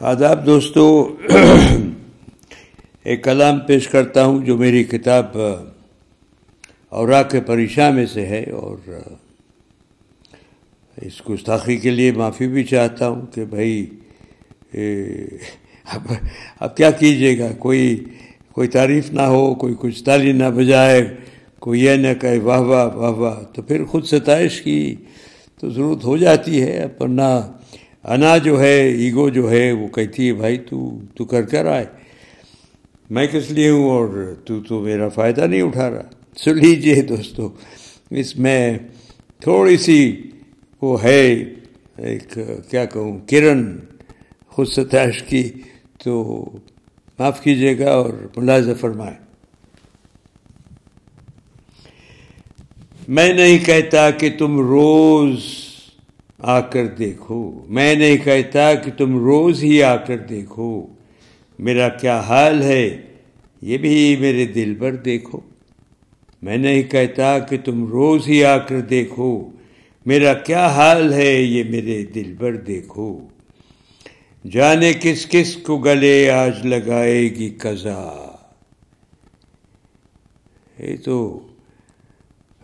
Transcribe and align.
آداب 0.00 0.44
دوستو، 0.46 0.82
ایک 3.02 3.22
کلام 3.24 3.60
پیش 3.60 3.86
کرتا 3.88 4.24
ہوں 4.24 4.44
جو 4.44 4.56
میری 4.58 4.82
کتاب، 4.84 5.36
اوراق 6.88 7.34
پریشاں 7.46 7.90
میں 7.92 8.04
سے 8.06 8.26
ہے 8.26 8.42
اور 8.52 8.76
اس 10.96 11.20
گستاخی 11.30 11.76
کے 11.76 11.90
لیے 11.90 12.12
معافی 12.12 12.48
بھی 12.48 12.64
چاہتا 12.64 13.08
ہوں 13.08 13.24
کہ 13.34 13.44
بھائی 13.44 13.86
اب 15.84 16.12
اب 16.60 16.76
کیا 16.76 16.90
کیجیے 16.90 17.38
گا؟ 17.38 17.50
کوئی 17.58 18.04
کوئی 18.52 18.68
تعریف 18.68 19.10
نہ 19.12 19.22
ہو، 19.22 19.54
کوئی 19.54 19.74
کچھ 19.78 20.04
تالی 20.04 20.32
نہ 20.32 20.50
بجائے، 20.56 21.02
کوئی 21.58 21.84
یہ 21.84 21.96
نہ 21.96 22.14
کہے، 22.20 22.38
واہ 22.38 22.60
واہ 22.60 22.86
واہ 22.86 23.12
واہ، 23.12 23.42
تو 23.52 23.62
پھر 23.62 23.84
خود 23.84 24.04
ستائش 24.04 24.60
کی 24.62 24.94
تو 25.60 25.70
ضرورت 25.70 26.04
ہو 26.04 26.16
جاتی 26.16 26.62
ہے 26.62 26.86
ورنہ 27.00 27.30
انا 28.06 28.36
جو 28.38 28.60
ہے، 28.60 28.76
ایگو 28.88 29.28
جو 29.28 29.50
ہے، 29.50 29.70
وہ 29.72 29.86
کہتی 29.88 30.26
ہے، 30.28 30.32
بھائی، 30.32 30.58
تو 30.58 30.98
تو 31.14 31.24
کر 31.24 31.42
کر 31.42 31.66
آئے 31.66 31.84
میں 33.10 33.26
کس 33.26 33.50
لیے 33.50 33.70
ہوں 33.70 33.90
اور 33.90 34.34
تو 34.44 34.60
تو 34.60 34.80
میرا 34.80 35.08
فائدہ 35.08 35.46
نہیں 35.46 35.62
اٹھا 35.62 35.90
رہا؟ 35.90 36.02
سن 36.36 36.58
لیجیے 36.58 37.02
دوستو، 37.02 37.48
اس 38.10 38.36
میں 38.38 38.78
تھوڑی 39.40 39.76
سی 39.76 40.00
وہ 40.82 41.02
ہے 41.02 41.22
ایک، 41.96 42.38
کیا 42.70 42.84
کہوں، 42.84 43.18
کرن 43.26 43.64
خود 44.48 44.66
ستائش 44.66 45.22
کی، 45.22 45.42
تو 46.04 46.22
معاف 47.18 47.42
کیجیے 47.42 47.78
گا 47.78 47.90
اور 47.90 48.12
ملازہ 48.36 48.74
فرمائے 48.80 49.14
میں 53.08 53.32
نہیں 53.32 53.58
کہتا 53.64 54.10
کہ 54.10 54.30
تم 54.38 54.58
روز 54.60 55.55
آ 56.46 56.60
کر 56.60 56.86
دیکھو۔ 56.86 57.64
میں 57.68 57.94
نہیں 57.94 58.16
کہتا 58.16 58.74
کہ 58.74 58.90
تم 58.98 59.18
روز 59.18 59.64
ہی 59.64 59.82
آ 59.82 59.96
کر 59.96 60.18
دیکھو۔ 60.18 60.86
میرا 61.58 61.88
کیا 61.88 62.20
حال 62.20 62.62
ہے؟ 62.62 63.00
یہ 63.62 63.78
بھی 63.78 64.16
میرے 64.20 64.46
دل 64.46 64.74
پر 64.74 64.94
دیکھو۔ 64.94 65.40
میں 66.42 66.56
نہیں 66.56 66.82
کہتا 66.82 67.38
کہ 67.38 67.56
تم 67.64 67.86
روز 67.86 68.28
ہی 68.28 68.44
آ 68.44 68.58
کر 68.58 68.80
دیکھو۔ 68.80 69.50
میرا 70.06 70.34
کیا 70.34 70.66
حال 70.66 71.12
ہے؟ 71.12 71.42
یہ 71.42 71.64
میرے 71.64 72.04
دل 72.04 72.34
پر 72.38 72.56
دیکھو۔ 72.56 73.20
جانے 74.50 74.92
کس 75.00 75.26
کس 75.26 75.56
کو 75.56 75.78
گلے 75.78 76.30
آج 76.30 76.66
لگائے 76.66 77.22
گی 77.22 77.50
قضا۔ 77.50 78.32
یہ 80.78 80.96
تو 81.04 81.46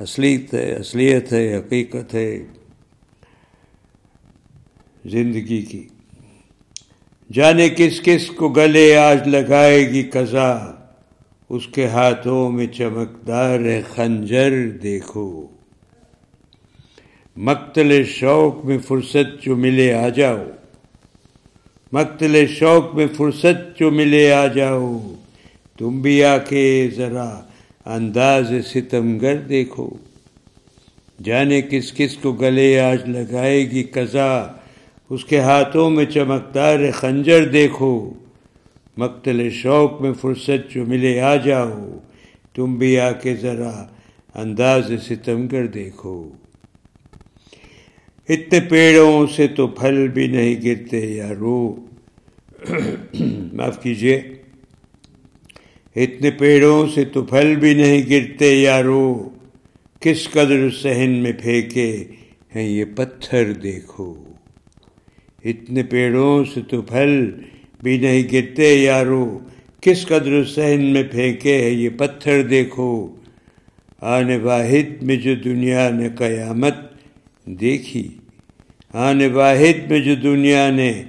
اصلیت 0.00 0.54
ہے 0.54 0.72
اصلیت 0.72 1.32
ہے، 1.32 1.56
حقیقت 1.56 2.14
ہے۔ 2.14 2.44
زندگی 5.04 5.62
کی۔ 5.62 5.88
جانے 7.32 7.68
کس 7.68 8.00
کس 8.00 8.26
کو 8.26 8.48
گلے 8.48 8.96
آج 8.96 9.28
لگائے 9.28 9.90
گی 9.90 10.02
قضا۔ 10.02 10.72
اس 11.48 11.66
کے 11.66 11.86
ہاتھوں 11.86 12.50
میں 12.50 12.66
چمکدار 12.66 13.60
خنجر 13.94 14.68
دیکھو۔ 14.82 15.46
مقتل 17.36 18.04
شوق 18.04 18.64
میں 18.64 18.78
فرصت 18.78 19.42
جو 19.42 19.56
ملے 19.56 19.94
آ 19.94 20.08
جاؤ۔ 20.08 20.44
مقتل 21.92 22.46
شوق 22.46 22.94
میں 22.94 23.06
فرصت 23.16 23.78
جو 23.78 23.90
ملے 23.90 24.32
آ 24.32 24.46
جاؤ۔ 24.46 25.14
تم 25.78 26.00
بھی 26.00 26.24
آ 26.24 26.38
کے 26.38 26.88
ذرا 26.96 27.40
انداز 27.84 28.52
ستم 28.66 29.18
گر 29.18 29.36
دیکھو۔ 29.36 29.90
جانے 31.24 31.62
کس 31.62 31.92
کس 31.92 32.16
کو 32.16 32.32
گلے 32.32 32.80
آج 32.80 33.08
لگائے 33.08 33.70
گی 33.70 33.82
قضا۔ 33.82 34.52
اس 35.10 35.24
کے 35.24 35.38
ہاتھوں 35.40 35.90
میں 35.90 36.04
چمکدار 36.04 36.78
خنجر 36.92 37.44
دیکھو۔ 37.44 38.12
مقتل 38.96 39.50
شوق 39.50 40.00
میں 40.00 40.12
فرصت 40.12 40.70
جو 40.70 40.86
ملے 40.86 41.20
آ 41.20 41.36
جاؤ۔ 41.36 41.98
تم 42.54 42.78
بھی 42.78 42.98
آ 42.98 43.12
کے 43.12 43.34
ذرا 43.36 43.86
انداز 44.34 44.92
ستم 45.02 45.46
گر 45.52 45.66
دیکھو۔ 45.66 46.28
اتنے 48.28 48.60
پیڑوں 48.60 49.26
سے 49.26 49.48
تو 49.48 49.66
پھل 49.66 50.08
بھی 50.08 50.26
نہیں 50.26 50.54
گرتے 50.64 51.00
یا 51.00 51.32
رو 51.40 51.76
معاف 53.52 53.82
کیجیے 53.82 54.22
اتنے 55.96 56.30
پیڑوں 56.30 56.86
سے 56.94 57.04
تو 57.04 57.22
پھل 57.22 57.56
بھی 57.56 57.74
نہیں 57.74 58.02
گرتے 58.10 58.54
یارو 58.54 59.28
کس 60.00 60.28
قدر 60.30 60.70
سہن 60.70 61.10
میں 61.10 61.32
پھینکے 61.32 62.04
ہیں 62.54 62.62
یہ 62.62 62.84
پتھر 62.96 63.52
دیکھو۔ 63.52 64.14
اتنے 65.44 65.82
پیڑوں 65.82 66.44
سے 66.54 66.60
تو 66.68 66.82
پھل 66.82 67.30
بھی 67.82 67.98
نہیں 67.98 68.22
گرتے 68.32 68.74
یارو۔ 68.74 69.38
کس 69.80 70.06
قدر 70.06 70.44
سہن 70.44 70.80
میں 70.80 71.02
پھینکے 71.02 71.62
ہیں 71.62 71.70
یہ 71.70 71.88
پتھر 71.88 72.42
دیکھو۔ 72.42 73.16
آنے 74.00 74.36
واحد 74.36 75.02
میں 75.02 75.16
جو 75.16 75.34
دنیا 75.34 75.90
نے 75.90 76.08
قیامت 76.16 76.74
دیکھی۔ 77.46 78.08
آنے 78.92 79.26
واحد 79.26 79.90
میں 79.90 80.00
جو 80.00 80.14
دنیا 80.14 80.70
نے 80.70 81.02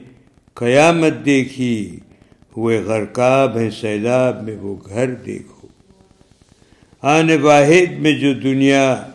قیامت 0.54 1.26
دیکھی۔ 1.26 2.00
ہوئے 2.58 2.80
غرقاب 2.80 3.58
ہیں 3.58 3.70
سیلاب 3.70 4.44
میں 4.44 4.56
وہ 4.56 4.76
گھر 4.90 5.08
دیکھو۔ 5.08 5.68
آنے 7.02 7.36
واحد 7.36 8.00
میں 8.00 8.12
جو 8.12 8.34
دنیا 8.34 9.08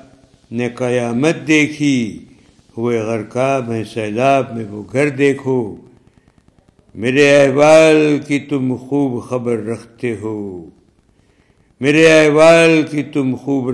نے 0.51 0.69
قیامت 0.75 1.37
دیکھی۔ 1.47 2.19
ہوئے 2.77 2.99
غرقاب 2.99 3.71
ہیں 3.71 3.85
سیلاب 3.85 4.57
میں، 4.57 4.65
وہ 4.71 4.83
گھر 4.93 5.09
دیکھو۔ 5.09 5.77
میرے 6.95 7.37
احوال 7.37 8.19
کی 8.27 8.39
تم 8.39 8.77
خوب 8.77 9.25
خبر 9.25 9.57
رکھتے 9.57 10.17
ہو۔ 10.17 10.65
میرے 11.81 12.07
احوال 12.07 12.83
کی 12.91 13.03
تم 13.03 13.35
خوب 13.37 13.71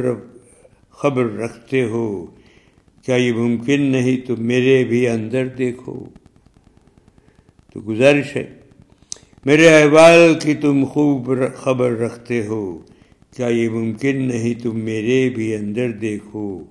خبر 0.91 1.25
رکھتے 1.25 1.85
ہو۔ 1.85 2.27
کیا 3.03 3.17
یہ 3.17 3.33
ممکن 3.33 3.81
نہیں 3.81 4.27
تو 4.27 4.37
میرے 4.39 4.85
بھی 4.85 5.09
اندر 5.09 5.47
دیکھو؟ 5.47 6.05
تو 7.73 7.81
گزارش 7.89 8.37
ہے۔ 8.37 8.55
میرے 9.45 9.69
احوال 9.69 10.35
کی 10.43 10.55
تم 10.55 10.85
خوب 10.85 11.33
خبر 11.57 11.91
رکھتے 11.91 12.47
ہو۔ 12.47 12.79
کیا 13.37 13.47
یہ 13.47 13.69
ممکن 13.69 14.23
نہیں 14.23 14.63
تم 14.63 14.81
میرے 14.81 15.31
بھی 15.35 15.55
اندر 15.55 15.91
دیکھو؟ 15.91 16.65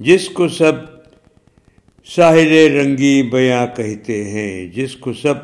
جس 0.00 0.28
کو 0.28 0.48
سب 0.48 0.72
ساحل 2.04 2.76
رنگی 2.76 3.22
بیاں 3.22 3.66
کہتے 3.76 4.24
ہیں، 4.24 4.66
جس 4.66 4.96
کو 4.96 5.12
سب 5.12 5.34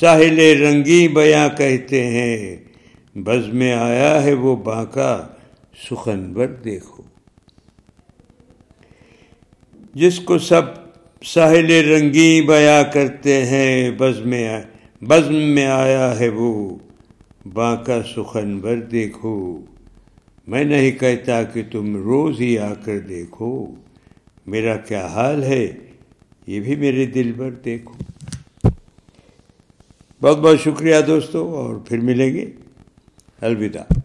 ساحل 0.00 0.38
رنگی 0.38 1.08
بیاں 1.08 1.48
کہتے 1.48 2.06
ہیں۔ 2.06 2.56
بز 3.14 3.46
میں 3.46 3.72
آیا 3.72 4.22
ہے 4.22 4.34
وہ 4.34 4.56
بانکا 4.56 5.28
سخنور 5.90 6.46
دیکھو۔ 6.46 7.02
جس 9.94 10.20
کو 10.20 10.38
سب 10.38 10.62
ساحل 11.24 11.70
رنگی 11.70 12.42
بیاں 12.42 12.92
کرتے 12.92 13.46
ہیں، 13.46 13.90
بز 13.90 14.20
میں 14.20 14.62
بزم 15.00 15.34
میں 15.34 15.66
آیا 15.66 16.18
ہے 16.18 16.28
وہ 16.28 16.76
بانکا 17.52 18.02
سخن 18.02 18.58
بر 18.58 18.80
دیکھو۔ 18.80 19.60
میں 20.46 20.64
نہیں 20.64 20.90
کہتا 20.90 21.42
کہ 21.42 21.62
تم 21.72 21.96
روز 21.96 22.40
ہی 22.40 22.58
آ 22.58 22.74
کر 22.74 22.98
دیکھو۔ 22.98 23.74
میرا 24.46 24.76
کیا 24.76 25.06
حال 25.06 25.42
ہے؟ 25.42 25.72
یہ 26.46 26.60
بھی 26.60 26.76
میرے 26.76 27.06
دل 27.06 27.32
پر 27.36 27.50
دیکھو۔ 27.50 27.94
بہت 30.20 30.38
بہت 30.38 30.60
شکریہ 30.60 31.00
دوستو، 31.06 31.54
اور 31.54 31.76
پھر 31.76 32.00
ملیں 32.00 32.34
گے۔ 32.34 32.50
الوداع۔ 33.40 34.03